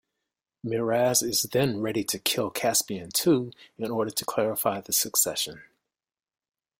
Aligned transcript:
Miraz 0.65 1.21
is 1.21 1.43
then 1.43 1.79
ready 1.79 2.03
to 2.03 2.17
kill 2.17 2.49
Caspian 2.49 3.11
too, 3.11 3.51
in 3.77 3.91
order 3.91 4.09
to 4.09 4.25
clarify 4.25 4.81
the 4.81 4.93
succession. 4.93 5.61